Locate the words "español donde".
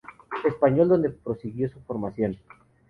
0.43-1.11